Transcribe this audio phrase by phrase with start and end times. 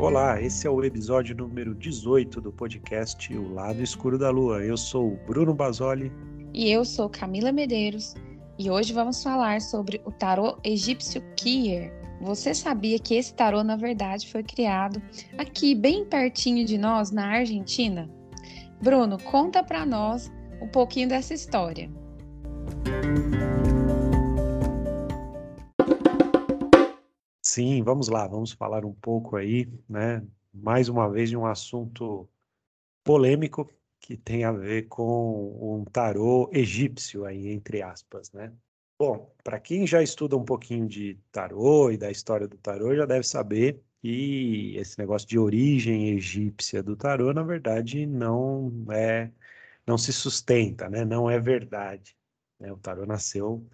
[0.00, 4.64] Olá, esse é o episódio número 18 do podcast O Lado Escuro da Lua.
[4.64, 6.10] Eu sou Bruno Basoli.
[6.54, 8.14] E eu sou Camila Medeiros.
[8.58, 11.92] E hoje vamos falar sobre o tarô egípcio Kier.
[12.22, 15.02] Você sabia que esse tarô, na verdade, foi criado
[15.36, 18.08] aqui, bem pertinho de nós, na Argentina?
[18.80, 21.90] Bruno, conta para nós um pouquinho dessa história.
[27.52, 30.24] Sim, vamos lá, vamos falar um pouco aí, né?
[30.54, 32.28] Mais uma vez de um assunto
[33.04, 33.68] polêmico
[34.00, 38.52] que tem a ver com um tarô egípcio aí, entre aspas, né?
[38.98, 43.06] Bom, para quem já estuda um pouquinho de tarô e da história do tarô, já
[43.06, 49.32] deve saber que esse negócio de origem egípcia do tarô, na verdade, não é,
[49.86, 51.04] não se sustenta, né?
[51.04, 52.16] Não é verdade.
[52.60, 52.72] Né?
[52.72, 53.68] O tarô nasceu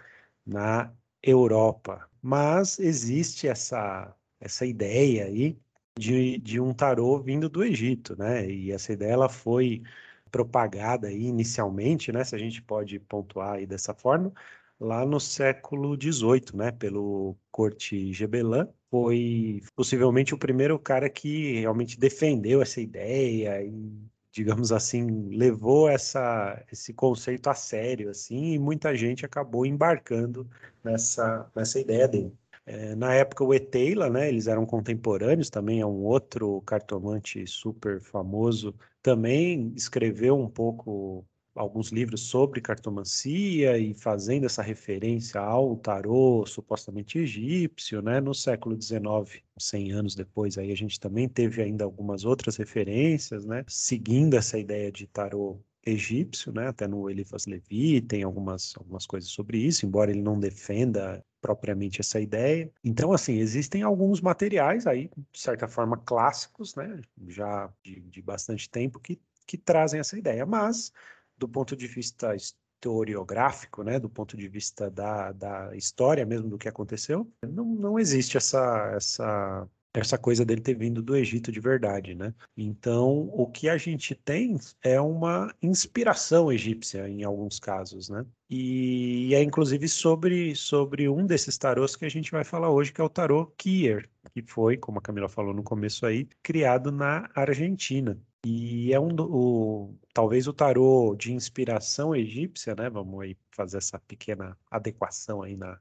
[0.47, 0.93] na
[1.27, 5.59] Europa, mas existe essa, essa ideia aí
[5.99, 8.49] de, de um tarô vindo do Egito, né?
[8.49, 9.83] E essa ideia ela foi
[10.31, 12.23] propagada aí inicialmente, né?
[12.25, 14.33] Se a gente pode pontuar aí dessa forma,
[14.79, 16.73] lá no século XVIII, né?
[16.73, 24.71] Pelo Corte Gebelin, foi possivelmente o primeiro cara que realmente defendeu essa ideia e digamos
[24.71, 30.47] assim, levou essa, esse conceito a sério, assim, e muita gente acabou embarcando
[30.85, 32.35] nessa, nessa ideia dele.
[32.67, 37.99] É, na época, o Eteila, né, eles eram contemporâneos, também é um outro cartomante super
[38.03, 41.25] famoso, também escreveu um pouco
[41.57, 48.21] alguns livros sobre cartomancia e fazendo essa referência ao tarô supostamente egípcio, né?
[48.21, 53.45] No século XIX, 100 anos depois, aí a gente também teve ainda algumas outras referências,
[53.45, 53.65] né?
[53.67, 56.69] Seguindo essa ideia de tarô egípcio, né?
[56.69, 62.01] Até no Eliphas Levi tem algumas, algumas coisas sobre isso, embora ele não defenda propriamente
[62.01, 62.71] essa ideia.
[62.83, 67.01] Então, assim, existem alguns materiais aí, de certa forma, clássicos, né?
[67.29, 70.93] Já de, de bastante tempo que que trazem essa ideia, mas
[71.39, 76.59] do ponto de vista historiográfico, né, do ponto de vista da, da história mesmo do
[76.59, 81.61] que aconteceu, não, não existe essa, essa, essa coisa dele ter vindo do Egito de
[81.61, 82.35] verdade, né?
[82.57, 88.25] Então, o que a gente tem é uma inspiração egípcia em alguns casos, né?
[88.49, 93.01] E, é inclusive sobre, sobre um desses tarôs que a gente vai falar hoje, que
[93.01, 97.29] é o tarô Kier, que foi, como a Camila falou no começo aí, criado na
[97.35, 98.19] Argentina.
[98.49, 102.89] E é um o, talvez o tarô de inspiração egípcia, né?
[102.89, 105.81] Vamos aí fazer essa pequena adequação aí na,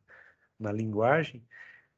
[0.59, 1.45] na linguagem.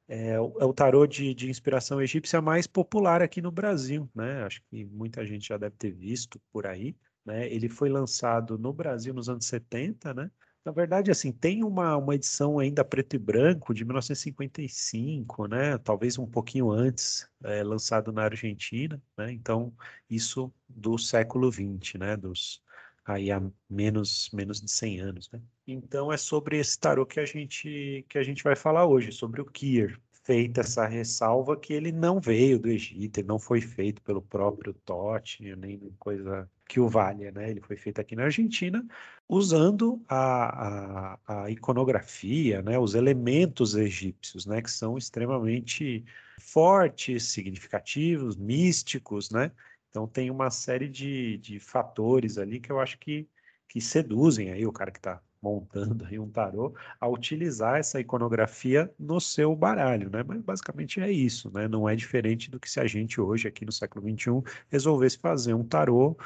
[0.10, 4.44] É, é o tarô de, de inspiração egípcia mais popular aqui no Brasil, né?
[4.44, 6.98] Acho que muita gente já deve ter visto por aí.
[7.26, 7.48] Né?
[7.50, 10.30] Ele foi lançado no Brasil nos anos 70, né?
[10.68, 15.78] Na verdade, assim, tem uma, uma edição ainda preto e branco de 1955, né?
[15.78, 19.32] Talvez um pouquinho antes, é, lançado na Argentina, né?
[19.32, 19.74] Então,
[20.10, 22.18] isso do século XX, né?
[22.18, 22.62] Dos,
[23.06, 25.42] aí há menos, menos de 100 anos, né?
[25.66, 29.40] Então, é sobre esse tarô que a gente, que a gente vai falar hoje, sobre
[29.40, 29.98] o Kier,
[30.28, 34.74] feita essa ressalva que ele não veio do Egito, ele não foi feito pelo próprio
[34.74, 37.50] Totti, nem coisa que o valha, né?
[37.50, 38.86] Ele foi feito aqui na Argentina,
[39.30, 42.78] usando a, a, a, iconografia, né?
[42.78, 44.62] Os elementos egípcios, né?
[44.62, 46.04] Que são extremamente
[46.42, 49.50] fortes, significativos, místicos, né?
[49.90, 53.30] Então tem uma série de, de fatores ali que eu acho que,
[53.70, 58.94] que seduzem aí o cara que está montando aí um tarô a utilizar essa iconografia
[59.00, 60.24] no seu baralho, né?
[60.24, 61.68] Mas basicamente é isso, né?
[61.68, 65.54] Não é diferente do que se a gente hoje aqui no século XXI resolvesse fazer
[65.54, 66.18] um tarô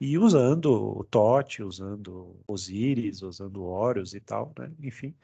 [0.00, 0.66] e usando
[0.98, 4.70] o Tote, usando Osíris, usando Horus e tal, né?
[4.82, 5.14] Enfim,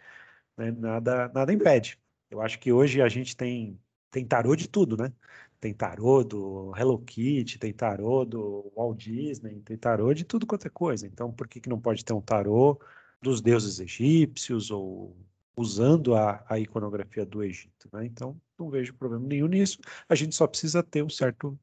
[0.56, 0.70] né?
[0.72, 1.98] nada nada impede.
[2.30, 5.12] Eu acho que hoje a gente tem tem tarô de tudo, né?
[5.60, 10.66] Tem tarô do Hello Kitty, tem tarô do Walt Disney, tem tarô de tudo quanto
[10.66, 11.06] é coisa.
[11.06, 12.78] Então, por que, que não pode ter um tarô
[13.24, 15.16] dos deuses egípcios ou
[15.56, 17.88] usando a, a iconografia do Egito.
[17.92, 18.04] Né?
[18.04, 19.78] Então, não vejo problema nenhum nisso.
[20.08, 21.58] A gente só precisa ter um certo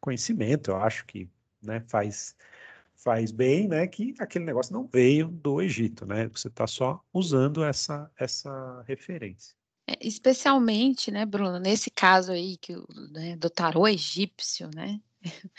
[0.00, 0.70] conhecimento.
[0.70, 1.28] Eu acho que
[1.62, 2.34] né, faz
[2.96, 6.28] faz bem, né, que aquele negócio não veio do Egito, né?
[6.28, 9.56] Você está só usando essa essa referência.
[9.88, 12.76] É, especialmente, né, Bruno, nesse caso aí que
[13.10, 15.00] né, do tarô egípcio, né,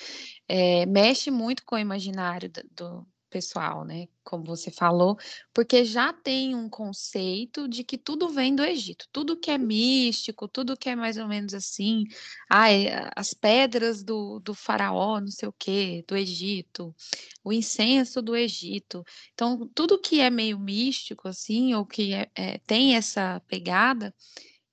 [0.47, 4.07] é, mexe muito com o imaginário do, pessoal, né?
[4.23, 5.17] Como você falou,
[5.51, 10.47] porque já tem um conceito de que tudo vem do Egito, tudo que é místico,
[10.47, 12.03] tudo que é mais ou menos assim,
[12.47, 16.95] ai, as pedras do, do faraó, não sei o quê, do Egito,
[17.43, 19.03] o incenso do Egito.
[19.33, 24.13] Então, tudo que é meio místico, assim, ou que é, é, tem essa pegada,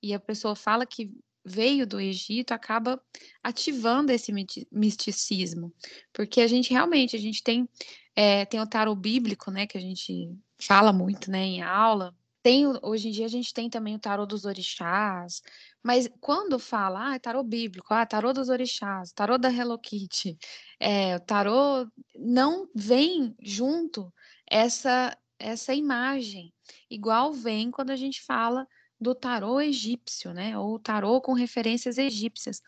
[0.03, 1.11] e a pessoa fala que
[1.43, 3.01] veio do Egito acaba
[3.43, 4.31] ativando esse
[4.71, 5.73] misticismo,
[6.13, 7.67] porque a gente realmente a gente tem
[8.15, 10.29] é, tem o tarot bíblico, né, que a gente
[10.61, 12.13] fala muito, né, em aula.
[12.43, 15.41] Tem hoje em dia a gente tem também o tarot dos orixás,
[15.83, 20.37] mas quando fala, ah, tarot bíblico, ah, tarot dos orixás, tarot da Hello Kitty,
[20.79, 24.11] é, o tarot não vem junto
[24.49, 26.53] essa essa imagem,
[26.89, 28.67] igual vem quando a gente fala
[29.01, 30.55] do tarô egípcio, né?
[30.57, 32.61] Ou tarô com referências egípcias.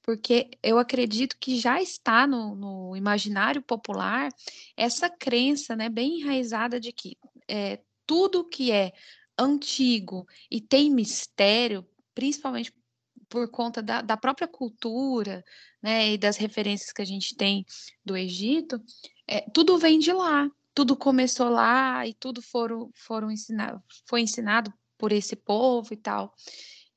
[0.00, 4.30] Porque eu acredito que já está no, no imaginário popular
[4.76, 8.92] essa crença, né, bem enraizada de que é, tudo que é
[9.36, 12.72] antigo e tem mistério, principalmente
[13.28, 15.44] por conta da, da, própria cultura,
[15.82, 17.64] né, e das referências que a gente tem
[18.04, 18.82] do Egito,
[19.26, 24.72] é, tudo vem de lá, tudo começou lá e tudo foram, foram ensinado, foi ensinado
[25.00, 26.34] por esse povo e tal.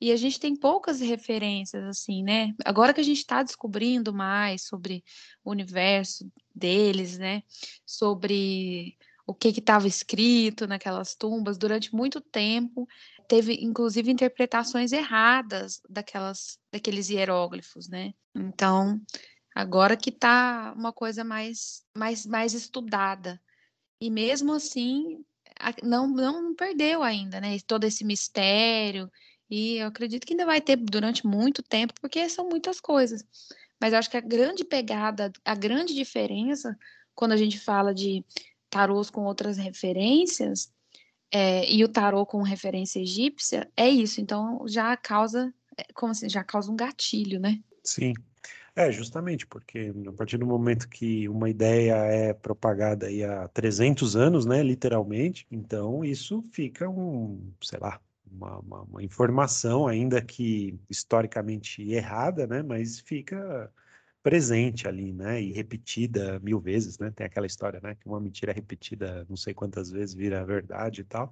[0.01, 2.53] E a gente tem poucas referências, assim, né?
[2.65, 5.01] Agora que a gente está descobrindo mais sobre
[5.45, 7.41] o universo deles, né?
[7.85, 12.85] Sobre o que estava escrito naquelas tumbas, durante muito tempo
[13.29, 18.13] teve inclusive interpretações erradas daquelas daqueles hieróglifos, né?
[18.35, 18.99] Então,
[19.55, 23.41] agora que está uma coisa mais mais mais estudada.
[24.01, 25.23] E mesmo assim,
[25.83, 27.57] não, não perdeu ainda, né?
[27.65, 29.11] Todo esse mistério.
[29.49, 33.23] E eu acredito que ainda vai ter durante muito tempo, porque são muitas coisas.
[33.79, 36.77] Mas acho que a grande pegada, a grande diferença,
[37.13, 38.23] quando a gente fala de
[38.69, 40.71] tarôs com outras referências,
[41.31, 44.21] é, e o tarô com referência egípcia, é isso.
[44.21, 47.59] Então já causa, é, como assim, já causa um gatilho, né?
[47.83, 48.13] Sim.
[48.75, 54.15] É, justamente, porque a partir do momento que uma ideia é propagada aí há 300
[54.15, 60.79] anos, né, literalmente, então isso fica um, sei lá, uma, uma, uma informação ainda que
[60.89, 63.71] historicamente errada, né, mas fica
[64.23, 68.51] presente ali, né, e repetida mil vezes, né, tem aquela história, né, que uma mentira
[68.53, 71.31] repetida não sei quantas vezes vira verdade e tal,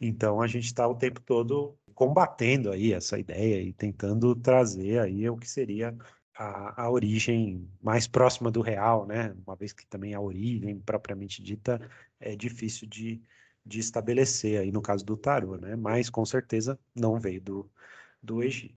[0.00, 5.28] então a gente está o tempo todo combatendo aí essa ideia e tentando trazer aí
[5.28, 5.96] o que seria
[6.38, 9.34] a, a origem mais próxima do real, né?
[9.44, 11.80] Uma vez que também a origem propriamente dita
[12.20, 13.20] é difícil de,
[13.66, 15.74] de estabelecer aí no caso do tarô, né?
[15.74, 17.70] Mas com certeza não veio do,
[18.22, 18.76] do Egito.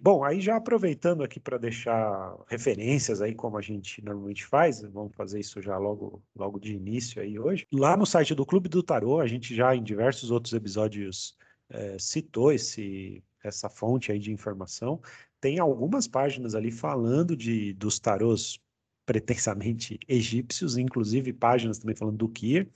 [0.00, 5.14] Bom, aí já aproveitando aqui para deixar referências aí como a gente normalmente faz, vamos
[5.14, 7.68] fazer isso já logo, logo de início aí hoje.
[7.70, 11.36] Lá no site do Clube do Tarô, a gente já em diversos outros episódios
[11.68, 15.00] é, citou esse essa fonte aí de informação,
[15.40, 18.60] tem algumas páginas ali falando de dos tarôs
[19.04, 22.68] pretensamente egípcios, inclusive páginas também falando do Kir.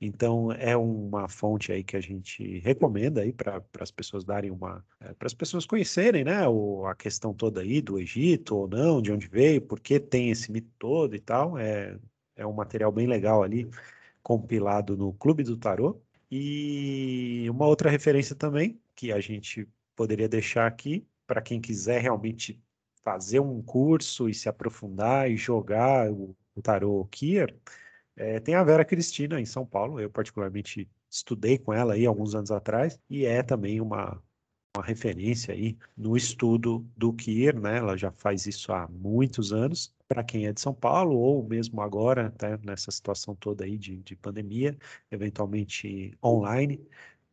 [0.00, 4.84] Então é uma fonte aí que a gente recomenda aí para as pessoas darem uma,
[5.00, 9.00] é, para as pessoas conhecerem, né, o, a questão toda aí do Egito ou não,
[9.00, 11.58] de onde veio, por que tem esse mito todo e tal.
[11.58, 11.98] É,
[12.36, 13.68] é um material bem legal ali
[14.22, 16.00] compilado no Clube do Tarô.
[16.30, 22.60] E uma outra referência também que a gente poderia deixar aqui para quem quiser realmente
[23.02, 27.54] fazer um curso e se aprofundar e jogar o, o tarô Kier,
[28.16, 30.00] é, tem a Vera Cristina em São Paulo.
[30.00, 34.22] Eu particularmente estudei com ela aí alguns anos atrás e é também uma,
[34.76, 37.78] uma referência aí no estudo do Kier, né?
[37.78, 39.92] Ela já faz isso há muitos anos.
[40.08, 43.96] Para quem é de São Paulo ou mesmo agora, tá, nessa situação toda aí de,
[44.02, 44.76] de pandemia,
[45.10, 46.86] eventualmente online,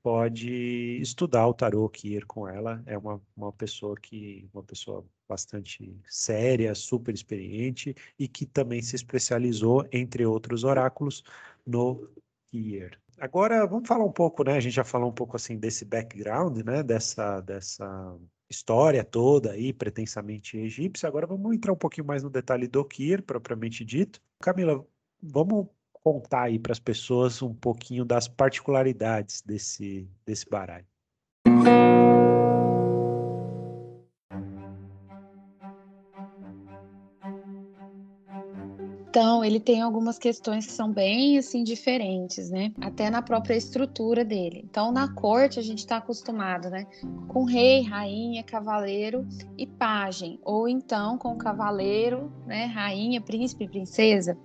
[0.03, 2.81] pode estudar o tarô ir com ela.
[2.85, 8.95] É uma, uma pessoa que uma pessoa bastante séria, super experiente e que também se
[8.95, 11.23] especializou, entre outros oráculos,
[11.65, 12.09] no
[12.51, 12.99] Kier.
[13.17, 14.53] Agora vamos falar um pouco, né?
[14.57, 16.83] A gente já falou um pouco assim desse background, né?
[16.83, 18.17] Dessa dessa
[18.49, 21.07] história toda aí pretensamente egípcia.
[21.07, 24.21] Agora vamos entrar um pouquinho mais no detalhe do Kier propriamente dito.
[24.41, 24.85] Camila,
[25.21, 25.67] vamos
[26.03, 30.87] contar aí para as pessoas um pouquinho das particularidades desse, desse baralho.
[39.11, 42.71] Então, ele tem algumas questões que são bem assim diferentes, né?
[42.79, 44.61] Até na própria estrutura dele.
[44.63, 46.87] Então, na corte a gente está acostumado, né?
[47.27, 49.27] Com rei, rainha, cavaleiro
[49.57, 52.67] e pajem, ou então com cavaleiro, né?
[52.67, 54.37] Rainha, príncipe, princesa.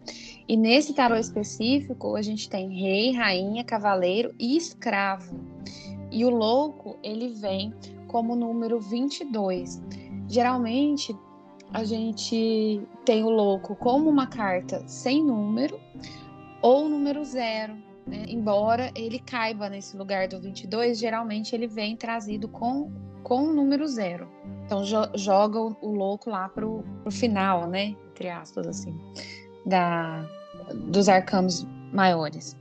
[0.48, 5.38] E nesse tarô específico a gente tem rei, rainha, cavaleiro e escravo.
[6.10, 7.72] E o louco ele vem
[8.08, 9.80] como número 22.
[10.28, 11.14] Geralmente
[11.72, 15.78] a gente tem o louco como uma carta sem número
[16.62, 17.74] ou número zero,
[18.06, 18.24] né?
[18.28, 22.90] embora ele caiba nesse lugar do 22, geralmente ele vem trazido com,
[23.22, 24.28] com o número zero.
[24.64, 27.94] Então jo joga o, o, louco lá pro, pro final, né?
[28.10, 28.98] Entre aspas, assim,
[29.64, 30.24] da,
[30.88, 32.56] dos arcanos maiores.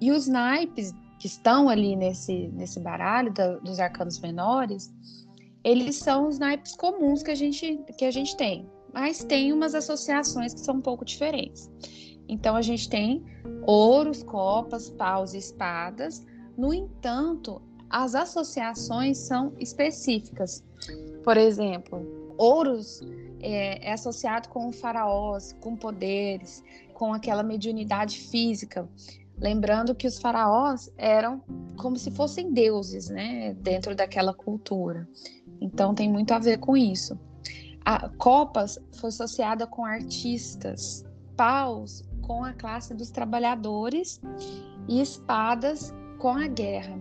[0.00, 4.92] E os naipes que estão ali nesse, nesse baralho da, dos arcanos menores,
[5.66, 9.74] eles são os naipes comuns que a gente, que a gente tem, mas tem umas
[9.74, 11.68] associações que são um pouco diferentes.
[12.28, 13.24] Então a gente tem
[13.66, 16.24] ouros, copas, paus e espadas.
[16.56, 20.62] No entanto, as associações são específicas.
[21.24, 23.00] Por exemplo, ouros
[23.40, 26.62] é, é associado com faraós, com poderes,
[26.94, 28.88] com aquela mediunidade física.
[29.36, 31.42] Lembrando que os faraós eram
[31.76, 35.06] como se fossem deuses, né, dentro daquela cultura.
[35.60, 37.18] Então tem muito a ver com isso.
[37.84, 41.04] A Copas foi associada com artistas,
[41.36, 44.20] paus com a classe dos trabalhadores
[44.88, 46.98] e espadas com a guerra.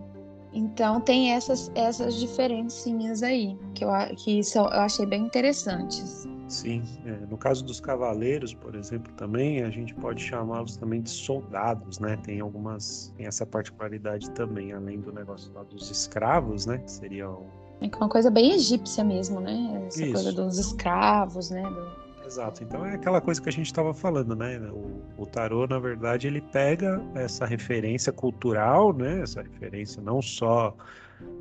[0.53, 6.27] Então tem essas essas diferencinhas aí que eu que são, eu achei bem interessantes.
[6.47, 11.09] Sim, é, no caso dos cavaleiros, por exemplo, também a gente pode chamá-los também de
[11.09, 12.17] soldados, né?
[12.17, 16.77] Tem algumas, tem essa particularidade também, além do negócio lá dos escravos, né?
[16.77, 17.43] Que seria o...
[17.43, 19.83] é uma coisa bem egípcia mesmo, né?
[19.87, 20.13] Essa Isso.
[20.13, 21.63] coisa dos escravos, né?
[21.63, 22.25] Do...
[22.25, 22.63] Exato.
[22.63, 24.59] Então é aquela coisa que a gente estava falando, né?
[24.71, 29.21] O, o tarô, na verdade, ele pega essa referência cultural, né?
[29.21, 30.75] Essa referência não só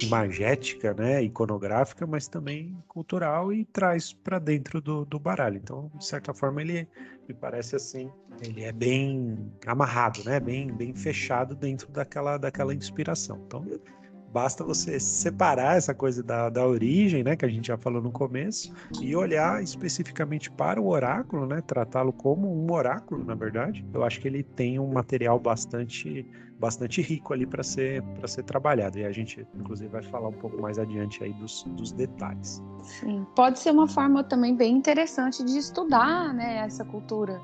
[0.02, 5.56] imagética, né, iconográfica, mas também cultural e traz para dentro do, do baralho.
[5.56, 6.88] Então, de certa forma, ele
[7.28, 8.10] me parece assim,
[8.42, 13.40] ele é bem amarrado, né, bem, bem fechado dentro daquela, daquela inspiração.
[13.46, 13.64] Então,
[14.34, 18.10] Basta você separar essa coisa da, da origem, né, que a gente já falou no
[18.10, 23.86] começo, e olhar especificamente para o oráculo, né, tratá-lo como um oráculo, na verdade.
[23.94, 26.26] Eu acho que ele tem um material bastante
[26.58, 30.32] bastante rico ali para ser para ser trabalhado e a gente inclusive vai falar um
[30.32, 32.62] pouco mais adiante aí dos, dos detalhes.
[32.82, 37.40] Sim, pode ser uma forma também bem interessante de estudar, né, essa cultura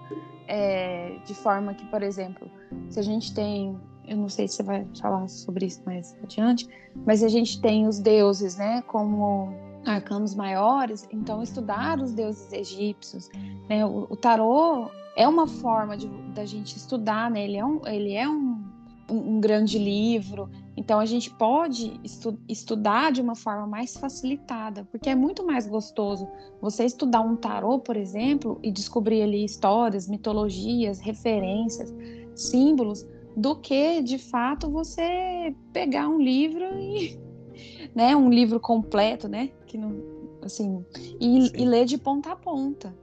[0.50, 2.50] é, de forma que, por exemplo,
[2.88, 3.78] se a gente tem
[4.10, 6.68] eu não sei se você vai falar sobre isso mais adiante,
[7.06, 9.54] mas a gente tem os deuses, né, como
[9.86, 13.30] arcanos maiores, então estudar os deuses egípcios,
[13.68, 17.86] né, o, o tarô é uma forma de, da gente estudar, né, ele é um,
[17.86, 18.60] ele é um,
[19.08, 24.84] um, um grande livro, então a gente pode estu, estudar de uma forma mais facilitada,
[24.90, 26.28] porque é muito mais gostoso
[26.60, 31.94] você estudar um tarô, por exemplo, e descobrir ali histórias, mitologias, referências,
[32.34, 33.06] símbolos,
[33.36, 37.18] do que de fato você pegar um livro e
[37.94, 40.84] né um livro completo né que não assim
[41.20, 42.94] e, e, ler de ponta a ponta.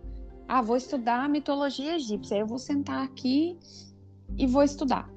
[0.47, 3.57] Ah vou estudar a mitologia egípcia eu vou sentar aqui
[4.37, 5.09] e vou estudar.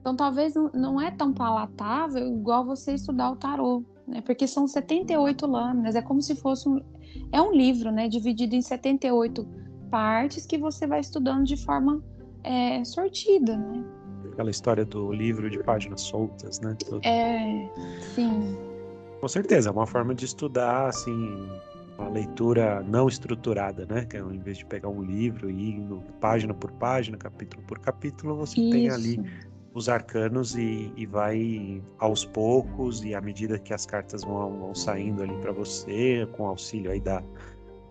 [0.00, 5.46] Então talvez não é tão palatável igual você estudar o tarô né porque são 78
[5.46, 6.80] lâminas é como se fosse um
[7.32, 9.46] é um livro né dividido em 78
[9.90, 12.02] partes que você vai estudando de forma
[12.42, 13.84] é, sortida né
[14.34, 16.76] aquela história do livro de páginas soltas, né?
[17.02, 17.68] É,
[18.14, 18.56] sim.
[19.20, 21.48] Com certeza, é uma forma de estudar, assim,
[21.98, 24.04] uma leitura não estruturada, né?
[24.04, 27.78] Que é, ao invés de pegar um livro e ir página por página, capítulo por
[27.78, 28.70] capítulo, você Isso.
[28.70, 29.20] tem ali
[29.72, 34.74] os arcanos e, e, vai aos poucos e à medida que as cartas vão, vão
[34.74, 37.22] saindo ali para você, com auxílio aí da,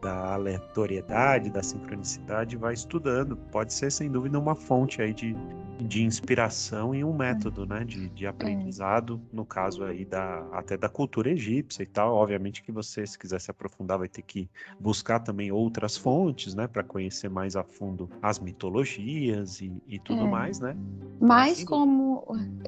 [0.04, 3.38] da aleatoriedade, da sincronicidade, vai estudando.
[3.38, 5.34] Pode ser, sem dúvida, uma fonte aí de,
[5.80, 10.90] de inspiração e um método, né, de, de aprendizado, no caso aí da, até da
[10.90, 12.16] cultura egípcia e tal.
[12.16, 16.68] Obviamente que você, se quiser se aprofundar, vai ter que buscar também outras fontes, né,
[16.68, 20.30] para conhecer mais a fundo as mitologias e, e tudo é.
[20.30, 20.76] mais, né?
[21.22, 22.26] Mais assim, como,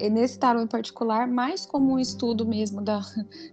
[0.09, 3.01] nesse tarô em particular, mais como um estudo mesmo da,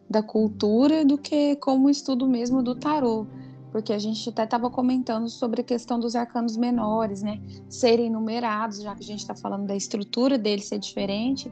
[0.09, 3.27] da cultura do que como um estudo mesmo do tarô
[3.73, 8.83] porque a gente até estava comentando sobre a questão dos arcanos menores, né, serem numerados,
[8.83, 11.51] já que a gente está falando da estrutura dele ser diferente,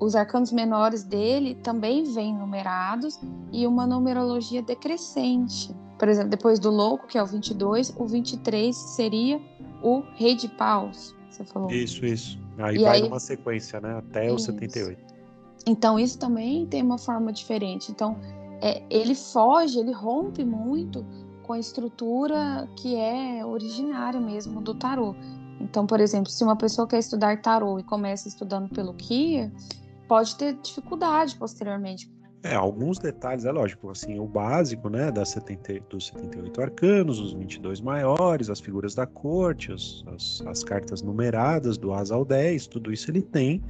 [0.00, 3.20] os arcanos menores dele também vêm numerados
[3.52, 5.74] e uma numerologia decrescente.
[5.96, 9.40] Por exemplo, depois do louco, que é o 22, o 23 seria
[9.82, 11.70] o rei de paus, você falou.
[11.70, 12.38] Isso, isso.
[12.58, 13.02] Aí e vai aí...
[13.02, 14.34] numa sequência, né, até isso.
[14.34, 14.98] o 78.
[15.66, 17.92] Então, isso também tem uma forma diferente.
[17.92, 18.16] Então,
[18.62, 21.04] é, ele foge, ele rompe muito
[21.50, 25.16] com a estrutura que é originária mesmo do tarô.
[25.60, 29.52] Então, por exemplo, se uma pessoa quer estudar tarô e começa estudando pelo Kia,
[30.06, 32.08] pode ter dificuldade posteriormente.
[32.44, 37.32] É, alguns detalhes, é lógico, assim, o básico, né, das 70, dos 78 arcanos, os
[37.32, 42.68] 22 maiores, as figuras da corte, as, as, as cartas numeradas do Asa ao 10,
[42.68, 43.60] tudo isso ele tem,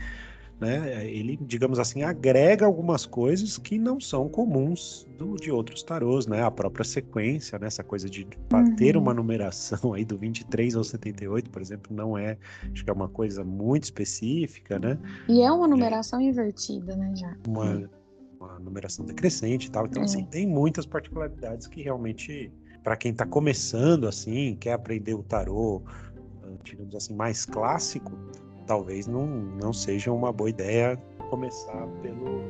[0.60, 1.06] né?
[1.08, 6.42] Ele, digamos assim, agrega algumas coisas que não são comuns do, de outros tarôs, né?
[6.42, 7.66] A própria sequência, né?
[7.66, 8.76] Essa coisa de uhum.
[8.76, 12.36] ter uma numeração aí do 23 ao 78, por exemplo, não é,
[12.72, 14.98] acho que é uma coisa muito específica, né?
[15.28, 17.34] E é uma numeração é, invertida, né, já?
[17.48, 17.90] Uma,
[18.38, 19.86] uma numeração decrescente e tal.
[19.86, 20.20] Então, assim, é.
[20.22, 22.52] assim, tem muitas particularidades que realmente,
[22.84, 25.82] para quem está começando, assim, quer aprender o tarô,
[26.62, 28.12] digamos assim, mais clássico,
[28.70, 30.96] talvez não, não seja uma boa ideia
[31.28, 32.40] começar pelo,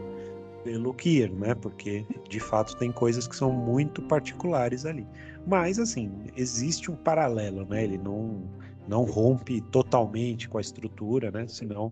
[0.62, 1.54] pelo Kier, né?
[1.54, 5.06] Porque de fato tem coisas que são muito particulares ali.
[5.46, 7.84] Mas assim, existe um paralelo, né?
[7.84, 8.42] Ele não,
[8.86, 11.46] não rompe totalmente com a estrutura, né?
[11.48, 11.90] Senão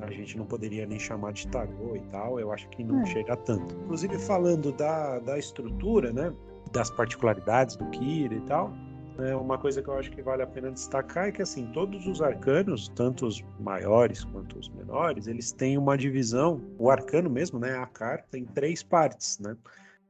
[0.00, 2.40] a gente não poderia nem chamar de tarô e tal.
[2.40, 3.06] Eu acho que não é.
[3.06, 3.72] chega tanto.
[3.84, 6.32] Inclusive falando da, da estrutura, né?
[6.72, 8.72] Das particularidades do Kier e tal
[9.18, 12.06] é, uma coisa que eu acho que vale a pena destacar é que assim todos
[12.06, 16.60] os arcanos, tanto os maiores quanto os menores, eles têm uma divisão.
[16.78, 19.56] O arcano mesmo, né, a carta, em três partes, né?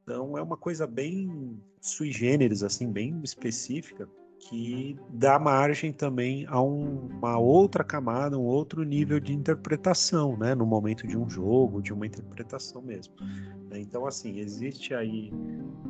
[0.02, 4.08] Então é uma coisa bem sui generis, assim, bem específica
[4.48, 10.54] que dá margem também a um, uma outra camada, um outro nível de interpretação, né,
[10.54, 13.14] no momento de um jogo, de uma interpretação mesmo.
[13.72, 15.32] Então, assim, existe aí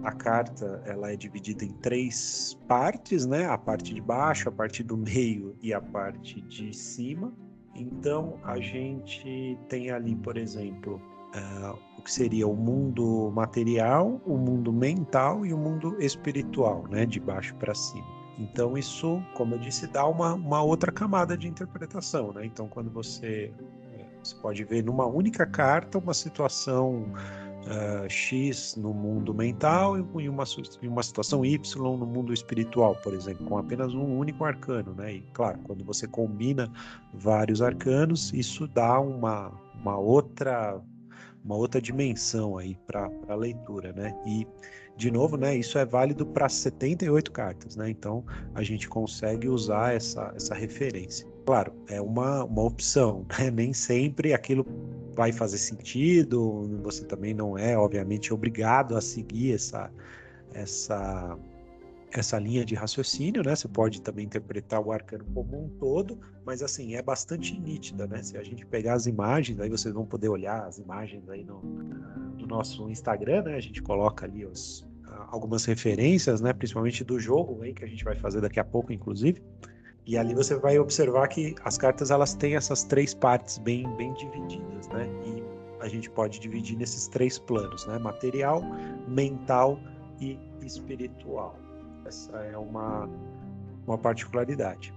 [0.02, 4.82] a carta, ela é dividida em três partes, né, a parte de baixo, a parte
[4.82, 7.32] do meio e a parte de cima.
[7.75, 11.02] Então, a gente tem ali, por exemplo,
[11.34, 17.04] uh, o que seria o mundo material, o mundo mental e o mundo espiritual, né,
[17.04, 18.24] de baixo para cima.
[18.38, 22.33] Então, isso, como eu disse, dá uma, uma outra camada de interpretação.
[22.33, 22.47] Né?
[22.47, 23.53] Então, quando você,
[23.93, 27.12] é, você pode ver numa única carta uma situação
[27.64, 30.45] uh, X no mundo mental e uma,
[30.83, 34.95] uma situação Y no mundo espiritual, por exemplo, com apenas um único arcano.
[34.95, 35.14] Né?
[35.14, 36.71] E, claro, quando você combina
[37.12, 40.81] vários arcanos, isso dá uma, uma outra
[41.45, 44.17] uma outra dimensão aí para a leitura, né?
[44.25, 44.47] E
[44.96, 47.90] de novo, né, isso é válido para 78 cartas, né?
[47.90, 51.26] Então a gente consegue usar essa, essa referência.
[51.44, 53.50] Claro, é uma, uma opção, né?
[53.50, 54.64] nem sempre aquilo
[55.14, 59.90] vai fazer sentido, você também não é, obviamente, obrigado a seguir essa,
[60.52, 61.38] essa,
[62.20, 63.55] essa linha de raciocínio, né?
[63.55, 68.22] Você pode também interpretar o arcano como um todo, mas assim, é bastante nítida, né?
[68.22, 71.61] Se a gente pegar as imagens, aí vocês vão poder olhar as imagens aí no,
[72.37, 73.57] do nosso Instagram, né?
[73.57, 74.87] A gente coloca ali os,
[75.31, 76.53] algumas referências, né?
[76.53, 79.42] Principalmente do jogo aí que a gente vai fazer daqui a pouco, inclusive.
[80.07, 84.12] E ali você vai observar que as cartas elas têm essas três partes bem, bem
[84.14, 85.09] divididas, né?
[85.24, 85.42] E
[85.81, 87.98] a gente pode dividir nesses três planos, né?
[87.98, 88.62] Material,
[89.09, 89.81] mental
[90.20, 91.63] e espiritual.
[92.07, 93.09] Essa é uma,
[93.87, 94.93] uma particularidade.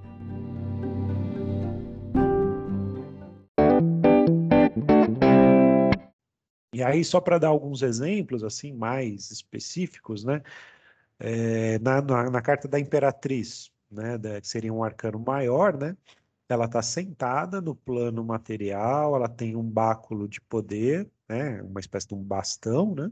[6.74, 10.44] E aí, só para dar alguns exemplos assim mais específicos, né?
[11.20, 15.98] É, na, na, na, carta da Imperatriz, né, da, que seria um arcano maior, né?
[16.48, 21.62] Ela está sentada no plano material, ela tem um báculo de poder, né?
[21.64, 23.12] Uma espécie de um bastão, né?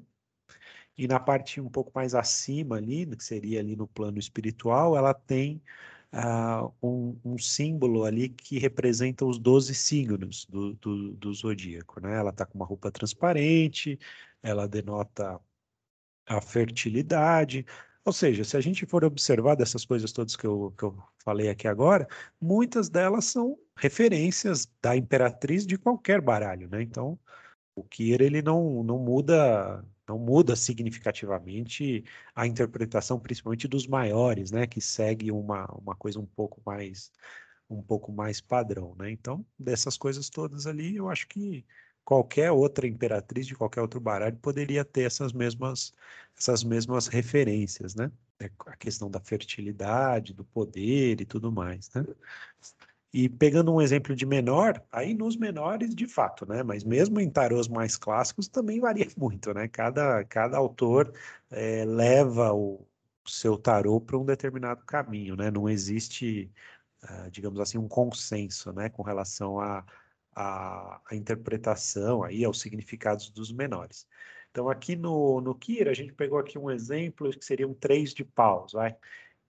[0.97, 5.13] E na parte um pouco mais acima ali, que seria ali no plano espiritual, ela
[5.13, 5.61] tem
[6.13, 11.99] uh, um, um, símbolo ali que representa os 12 signos do, do, do zodíaco.
[11.99, 12.15] Né?
[12.17, 13.99] Ela está com uma roupa transparente,
[14.41, 15.39] ela denota
[16.27, 17.65] a fertilidade.
[18.05, 21.49] Ou seja, se a gente for observar dessas coisas todas que eu, que eu falei
[21.49, 22.07] aqui agora,
[22.39, 26.81] muitas delas são referências da imperatriz de qualquer baralho, né?
[26.81, 27.19] Então,
[27.75, 32.03] o Kier ele não, não muda não muda significativamente
[32.35, 37.11] a interpretação, principalmente dos maiores, né, que segue uma, uma coisa um pouco mais
[37.69, 39.09] um pouco mais padrão, né?
[39.11, 41.65] Então, dessas coisas todas ali, eu acho que
[42.03, 45.91] qualquer outra imperatriz de qualquer outro baralho poderia ter essas mesmas
[46.37, 48.11] essas mesmas referências, né?
[48.39, 52.05] É a questão da fertilidade, do poder e tudo mais, né?
[53.17, 56.63] E pegando um exemplo de menor, aí nos menores de fato, né?
[56.63, 59.69] Mas mesmo em tarôs mais clássicos também varia muito, né?
[59.69, 61.13] Cada, cada autor
[61.49, 62.85] é, leva o,
[63.25, 65.49] seu tarô para um determinado caminho, né?
[65.49, 66.51] Não existe,
[67.03, 68.89] uh, digamos assim, um consenso, né?
[68.89, 69.85] Com relação à
[70.35, 74.05] a, a, a, interpretação aí aos significados dos menores.
[74.51, 78.13] Então aqui no, no Kira a gente pegou aqui um exemplo que seria um três
[78.13, 78.97] de paus, vai?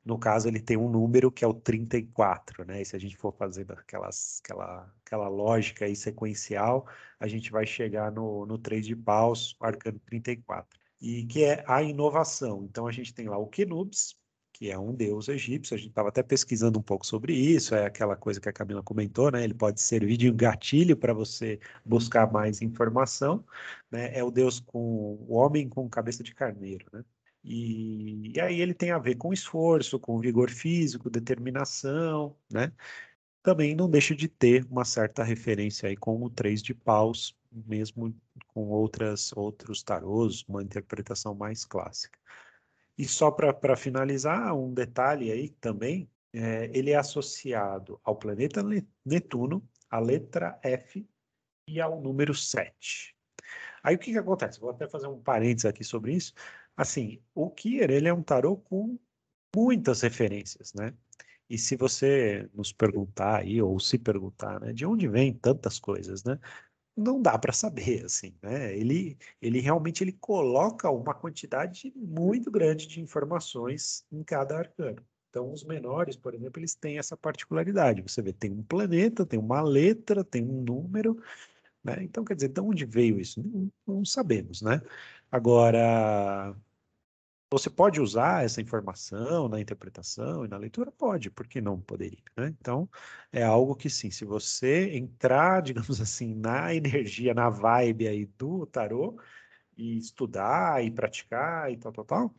[0.06, 2.80] No caso, ele tem um número que é o 34, né?
[2.80, 6.86] E se a gente for fazendo aquelas, aquela, aquela lógica aí sequencial,
[7.18, 10.78] a gente vai chegar no, no 3 de paus, arcano 34.
[11.00, 12.64] E que é a inovação.
[12.64, 14.16] Então, a gente tem lá o Kenubis,
[14.52, 15.74] que é um deus egípcio.
[15.74, 18.84] A gente estava até pesquisando um pouco sobre isso, é aquela coisa que a Camila
[18.84, 19.42] comentou, né?
[19.42, 23.44] Ele pode servir de gatilho para você buscar mais informação,
[23.90, 24.16] né?
[24.16, 24.78] É o deus com
[25.28, 27.04] o homem com cabeça de carneiro, né?
[27.46, 32.72] E, e aí ele tem a ver com esforço, com vigor físico, determinação, né?
[33.42, 38.12] Também não deixa de ter uma certa referência aí com o três de paus, mesmo
[38.48, 42.18] com outras outros tarôs, uma interpretação mais clássica.
[42.98, 48.60] E só para finalizar, um detalhe aí também, é, ele é associado ao planeta
[49.04, 51.06] Netuno, à letra F
[51.68, 53.14] e ao número 7.
[53.82, 54.58] Aí o que, que acontece?
[54.58, 56.34] Vou até fazer um parênteses aqui sobre isso.
[56.76, 58.98] Assim, o Kier, ele é um tarô com
[59.54, 60.94] muitas referências, né?
[61.48, 66.24] E se você nos perguntar aí, ou se perguntar, né, de onde vem tantas coisas,
[66.24, 66.38] né?
[66.96, 68.76] não dá para saber, assim, né?
[68.76, 75.04] Ele, ele realmente ele coloca uma quantidade muito grande de informações em cada arcano.
[75.30, 78.00] Então, os menores, por exemplo, eles têm essa particularidade.
[78.00, 81.20] Você vê, tem um planeta, tem uma letra, tem um número,
[81.84, 81.98] né?
[82.02, 83.42] Então, quer dizer, de onde veio isso?
[83.42, 84.80] Não, não sabemos, né?
[85.30, 86.54] Agora,
[87.50, 90.90] você pode usar essa informação na interpretação e na leitura?
[90.92, 92.22] Pode, por que não poderia?
[92.36, 92.48] Né?
[92.60, 92.88] Então,
[93.32, 98.66] é algo que sim, se você entrar, digamos assim, na energia, na vibe aí do
[98.66, 99.20] tarô,
[99.76, 102.34] e estudar e praticar e tal, tal, tal,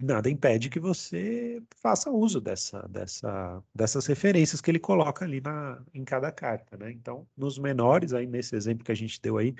[0.00, 5.82] nada impede que você faça uso dessa, dessa, dessas referências que ele coloca ali na,
[5.94, 6.90] em cada carta, né?
[6.92, 9.54] Então, nos menores, aí nesse exemplo que a gente deu aí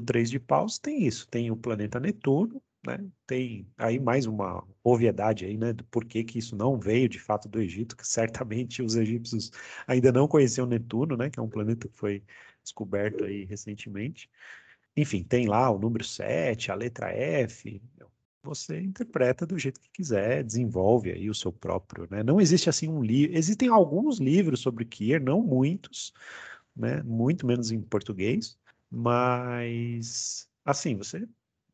[0.00, 2.98] do três de paus, tem isso, tem o planeta Netuno, né?
[3.26, 7.48] Tem aí mais uma obviedade aí, né, do porquê que isso não veio de fato
[7.48, 9.50] do Egito, que certamente os egípcios
[9.86, 12.22] ainda não conheciam Netuno, né, que é um planeta que foi
[12.62, 14.30] descoberto aí recentemente.
[14.96, 17.80] Enfim, tem lá o número 7, a letra F,
[18.42, 22.22] você interpreta do jeito que quiser, desenvolve aí o seu próprio, né?
[22.22, 26.12] Não existe assim um livro, existem alguns livros sobre Kier, não muitos,
[26.74, 27.02] né?
[27.02, 28.58] Muito menos em português,
[28.90, 31.26] mas assim, você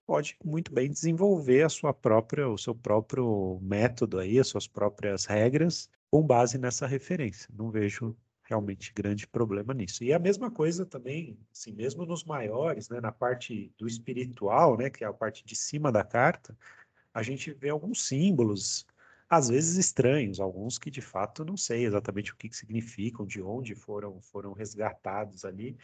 [0.07, 5.25] pode muito bem desenvolver a sua própria, o seu próprio método aí, as suas próprias
[5.25, 7.49] regras com base nessa referência.
[7.57, 10.05] Não vejo realmente grande problema nisso.
[10.05, 14.91] E a mesma coisa também, assim, mesmo nos maiores, né, na parte do espiritual, né,
[14.91, 16.57] que é a parte de cima da carta,
[17.15, 18.87] a gente vê alguns símbolos,
[19.29, 23.41] às vezes estranhos, alguns que de fato não sei exatamente o que, que significam, de
[23.41, 25.77] onde foram foram resgatados ali,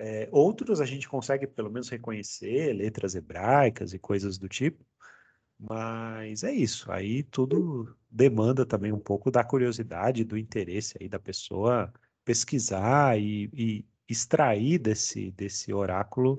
[0.00, 4.82] é, outros a gente consegue pelo menos reconhecer letras hebraicas e coisas do tipo,
[5.58, 6.90] mas é isso.
[6.90, 11.92] Aí tudo demanda também um pouco da curiosidade, do interesse aí da pessoa
[12.24, 16.38] pesquisar e, e extrair desse, desse oráculo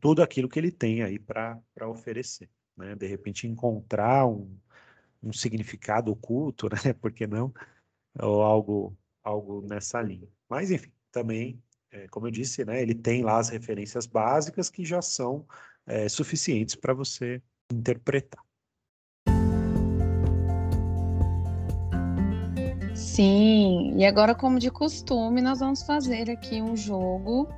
[0.00, 2.50] tudo aquilo que ele tem aí para oferecer.
[2.76, 2.94] Né?
[2.94, 4.54] De repente encontrar um,
[5.22, 6.92] um significado oculto, né?
[6.92, 7.52] Por que não?
[8.20, 10.28] Ou algo, algo nessa linha.
[10.48, 14.84] Mas, enfim, também é, como eu disse, né, ele tem lá as referências básicas que
[14.84, 15.46] já são
[15.86, 18.42] é, suficientes para você interpretar.
[22.94, 27.48] Sim, e agora, como de costume, nós vamos fazer aqui um jogo,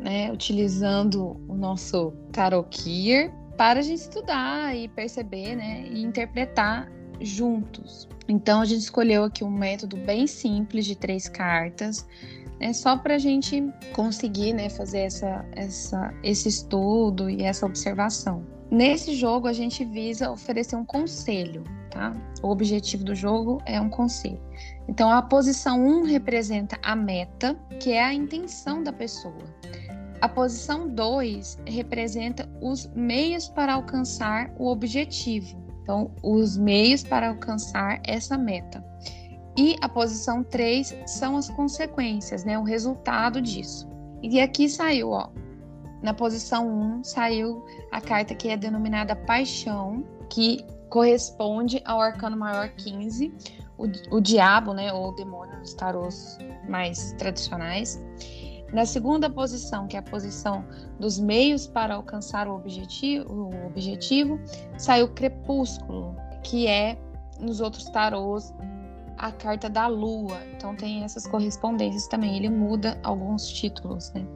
[0.00, 8.08] né, utilizando o nosso Tarokier para a gente estudar e perceber, né, e interpretar juntos.
[8.28, 12.06] Então, a gente escolheu aqui um método bem simples de três cartas,
[12.60, 18.44] é só para a gente conseguir né, fazer essa, essa, esse estudo e essa observação.
[18.70, 22.14] Nesse jogo, a gente visa oferecer um conselho, tá?
[22.42, 24.40] O objetivo do jogo é um conselho.
[24.86, 29.42] Então, a posição 1 representa a meta, que é a intenção da pessoa.
[30.20, 35.56] A posição 2 representa os meios para alcançar o objetivo.
[35.82, 38.84] Então, os meios para alcançar essa meta.
[39.58, 42.56] E a posição 3 são as consequências, né?
[42.56, 43.88] O resultado disso.
[44.22, 45.30] E aqui saiu, ó.
[46.00, 52.68] Na posição 1 saiu a carta que é denominada Paixão, que corresponde ao arcano maior
[52.68, 53.34] 15,
[53.76, 58.00] o, o diabo, né, ou o demônio nos tarôs mais tradicionais.
[58.72, 60.64] Na segunda posição, que é a posição
[61.00, 64.38] dos meios para alcançar o objetivo, o objetivo
[64.76, 66.96] saiu Crepúsculo, que é
[67.40, 68.54] nos outros tarôs
[69.18, 70.38] a carta da lua.
[70.56, 72.36] Então tem essas correspondências também.
[72.36, 74.26] Ele muda alguns títulos, né?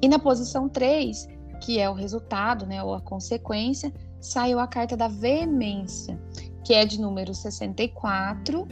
[0.00, 1.28] E na posição 3,
[1.60, 6.18] que é o resultado, né, ou a consequência, saiu a carta da veemência,
[6.64, 8.66] que é de número 64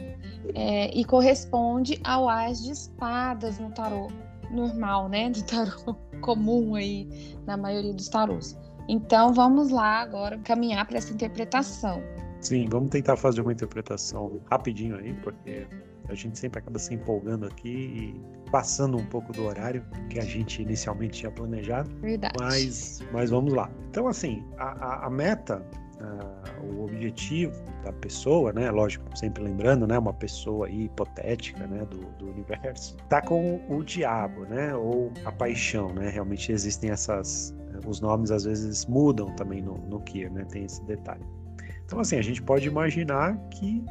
[0.55, 4.07] é, e corresponde ao as de espadas no tarô
[4.51, 8.57] normal, né, do tarô comum aí na maioria dos tarôs.
[8.87, 12.01] Então vamos lá agora caminhar para essa interpretação.
[12.41, 15.67] Sim, vamos tentar fazer uma interpretação rapidinho aí, porque
[16.07, 20.23] a gente sempre acaba se empolgando aqui e passando um pouco do horário que a
[20.23, 21.89] gente inicialmente tinha planejado.
[22.01, 22.35] Verdade.
[22.39, 23.69] Mas, mas vamos lá.
[23.89, 25.65] Então, assim, a, a, a meta
[26.61, 28.69] o objetivo da pessoa, né?
[28.69, 29.97] Lógico, sempre lembrando, né?
[29.97, 31.85] Uma pessoa aí hipotética, né?
[31.85, 34.75] Do, do universo, tá com o diabo, né?
[34.75, 36.09] Ou a paixão, né?
[36.09, 40.45] Realmente existem essas, os nomes às vezes mudam também no, no Kier, né?
[40.45, 41.25] Tem esse detalhe.
[41.87, 43.81] Então, assim, a gente pode imaginar que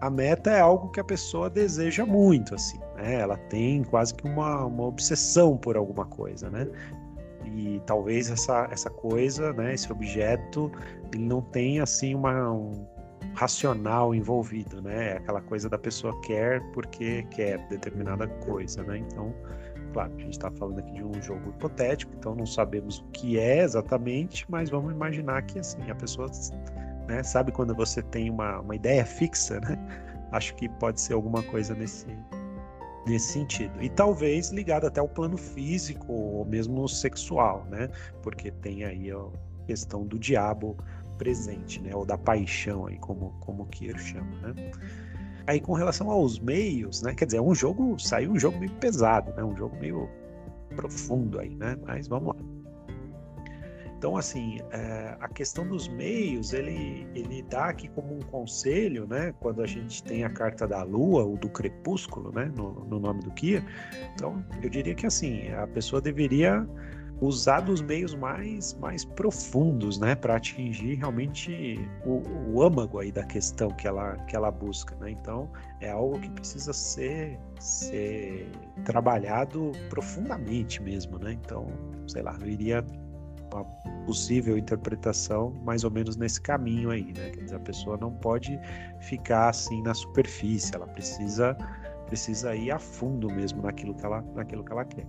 [0.00, 3.20] a meta é algo que a pessoa deseja muito, assim, né?
[3.20, 6.68] Ela tem quase que uma, uma obsessão por alguma coisa, né?
[7.44, 10.70] E talvez essa, essa coisa, né, esse objeto,
[11.12, 12.86] ele não tenha, assim, uma, um
[13.34, 15.10] racional envolvido, né?
[15.10, 18.98] É aquela coisa da pessoa quer porque quer determinada coisa, né?
[18.98, 19.34] Então,
[19.92, 23.36] claro, a gente está falando aqui de um jogo hipotético, então não sabemos o que
[23.36, 26.30] é exatamente, mas vamos imaginar que, assim, a pessoa
[27.06, 27.22] né?
[27.22, 29.78] Sabe quando você tem uma, uma ideia fixa, né?
[30.32, 32.06] Acho que pode ser alguma coisa nesse,
[33.06, 33.82] nesse sentido.
[33.82, 37.88] E talvez ligado até ao plano físico ou mesmo sexual, né?
[38.22, 39.26] Porque tem aí a
[39.66, 40.76] questão do diabo
[41.18, 41.94] presente, né?
[41.94, 44.72] Ou da paixão aí, como, como Kier chama, né?
[45.46, 47.14] Aí com relação aos meios, né?
[47.14, 49.44] Quer dizer, é um jogo, saiu um jogo meio pesado, né?
[49.44, 50.08] Um jogo meio
[50.76, 51.76] profundo aí, né?
[51.86, 52.51] Mas vamos lá.
[54.02, 59.32] Então, assim, é, a questão dos meios, ele, ele dá aqui como um conselho, né?
[59.38, 62.50] Quando a gente tem a carta da lua, ou do crepúsculo, né?
[62.56, 63.64] No, no nome do Kia.
[64.12, 66.66] Então, eu diria que, assim, a pessoa deveria
[67.20, 72.20] usar dos meios mais, mais profundos, né, para atingir realmente o,
[72.52, 75.12] o, âmago aí da questão que ela, que ela busca, né?
[75.12, 75.48] Então
[75.80, 78.50] é algo que precisa ser, ser
[78.84, 81.38] trabalhado profundamente mesmo, né?
[81.40, 81.68] Então,
[82.08, 82.84] sei lá, eu iria
[83.52, 83.64] uma
[84.06, 87.30] possível interpretação mais ou menos nesse caminho aí, né?
[87.30, 88.58] Quer dizer, a pessoa não pode
[89.00, 91.56] ficar assim na superfície, ela precisa
[92.06, 95.06] precisa ir a fundo mesmo naquilo que ela, naquilo que ela quer.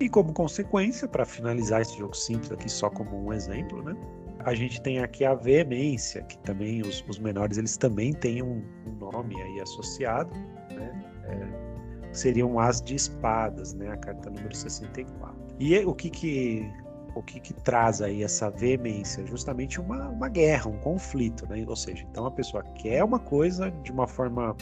[0.00, 3.94] E como consequência, para finalizar esse jogo simples aqui só como um exemplo, né?
[4.40, 8.64] A gente tem aqui a veemência, que também os, os menores eles também têm um,
[8.86, 10.34] um nome aí associado,
[10.70, 11.04] né?
[11.24, 13.90] É, seria um as de espadas, né?
[13.90, 15.36] A carta número 64.
[15.60, 16.72] E o que que
[17.14, 19.26] o que, que, traz aí essa veemência?
[19.26, 21.64] Justamente uma, uma guerra, um conflito, né?
[21.66, 24.56] Ou seja, então a pessoa quer uma coisa de uma forma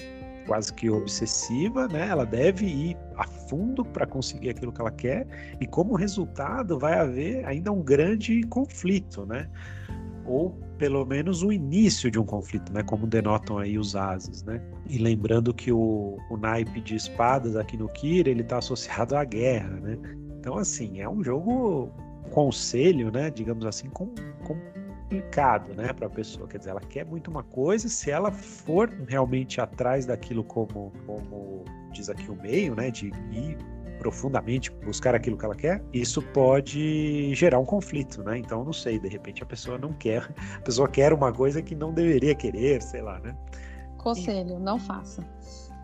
[0.47, 2.09] quase que obsessiva, né?
[2.09, 5.27] Ela deve ir a fundo para conseguir aquilo que ela quer
[5.61, 9.49] e como resultado vai haver ainda um grande conflito, né?
[10.27, 12.83] Ou pelo menos o início de um conflito, né?
[12.83, 14.61] Como denotam aí os ases, né?
[14.89, 19.25] E lembrando que o, o naipe de espadas aqui no Kira ele está associado à
[19.25, 19.99] guerra, né?
[20.39, 21.93] Então assim é um jogo
[22.31, 24.12] conselho, né, digamos assim, com,
[24.45, 26.47] complicado, né, para a pessoa.
[26.49, 31.64] Quer dizer, ela quer muito uma coisa, se ela for realmente atrás daquilo como, como
[31.93, 33.59] diz aqui o meio, né, de ir
[33.99, 38.38] profundamente buscar aquilo que ela quer, isso pode gerar um conflito, né?
[38.38, 41.75] Então, não sei, de repente a pessoa não quer, a pessoa quer uma coisa que
[41.75, 43.37] não deveria querer, sei lá, né?
[43.99, 45.23] Conselho, não faça.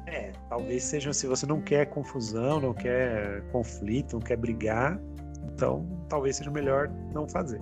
[0.07, 4.99] É, talvez seja se você não quer confusão, não quer conflito, não quer brigar,
[5.53, 7.61] então, talvez seja melhor não fazer.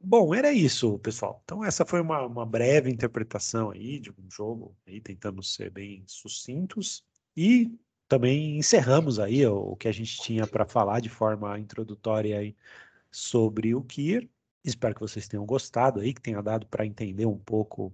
[0.00, 1.40] Bom, era isso, pessoal.
[1.42, 6.04] Então, essa foi uma, uma breve interpretação aí de um jogo, aí, tentando ser bem
[6.06, 7.02] sucintos.
[7.34, 7.74] E
[8.06, 12.54] também encerramos aí o, o que a gente tinha para falar de forma introdutória aí
[13.10, 14.28] sobre o Kier.
[14.62, 17.90] Espero que vocês tenham gostado aí, que tenha dado para entender um pouco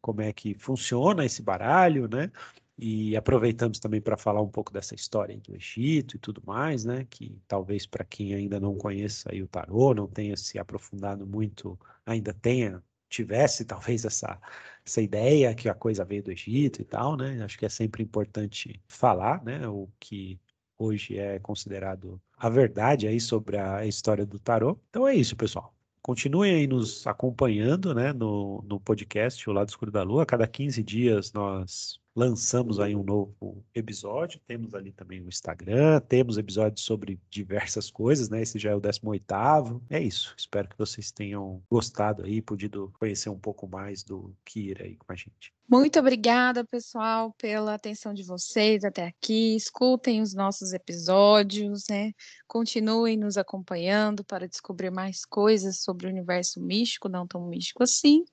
[0.00, 2.30] como é que funciona esse baralho, né?
[2.76, 7.06] E aproveitamos também para falar um pouco dessa história do Egito e tudo mais, né?
[7.08, 12.34] Que talvez para quem ainda não conheça o tarô, não tenha se aprofundado muito, ainda
[12.34, 14.40] tenha, tivesse talvez essa,
[14.84, 17.42] essa ideia que a coisa veio do Egito e tal, né?
[17.44, 19.66] Acho que é sempre importante falar, né?
[19.68, 20.40] O que
[20.78, 24.78] hoje é considerado a verdade aí sobre a história do tarô.
[24.90, 25.73] Então é isso, pessoal.
[26.04, 30.24] Continuem aí nos acompanhando né, no, no podcast O Lado Escuro da Lua.
[30.24, 34.40] A cada 15 dias nós lançamos aí um novo episódio.
[34.46, 38.42] Temos ali também o Instagram, temos episódios sobre diversas coisas, né?
[38.42, 39.82] Esse já é o 18º.
[39.90, 40.34] É isso.
[40.38, 45.12] Espero que vocês tenham gostado aí, podido conhecer um pouco mais do Kira aí com
[45.12, 45.52] a gente.
[45.68, 49.56] Muito obrigada, pessoal, pela atenção de vocês até aqui.
[49.56, 52.12] Escutem os nossos episódios, né?
[52.46, 58.24] Continuem nos acompanhando para descobrir mais coisas sobre o universo místico, não tão místico assim.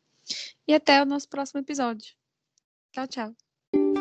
[0.67, 2.13] E até o nosso próximo episódio.
[2.91, 3.50] Tchau, tchau.
[3.73, 4.00] Thank you.